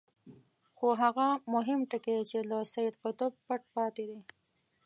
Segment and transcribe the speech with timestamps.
[0.77, 4.19] خو هغه مهم ټکی چې له سید قطب پټ پاتې دی.